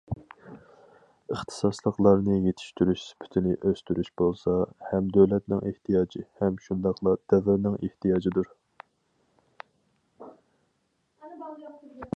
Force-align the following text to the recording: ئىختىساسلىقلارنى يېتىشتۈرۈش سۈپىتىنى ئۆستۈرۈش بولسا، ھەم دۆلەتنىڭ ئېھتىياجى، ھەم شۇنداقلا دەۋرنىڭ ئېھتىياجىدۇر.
ئىختىساسلىقلارنى 1.33 2.37
يېتىشتۈرۈش 2.45 3.03
سۈپىتىنى 3.09 3.51
ئۆستۈرۈش 3.59 4.09
بولسا، 4.21 4.55
ھەم 4.93 5.11
دۆلەتنىڭ 5.19 5.61
ئېھتىياجى، 5.73 6.25
ھەم 6.41 6.57
شۇنداقلا 6.69 7.15
دەۋرنىڭ 7.33 7.79
ئېھتىياجىدۇر. 7.81 8.53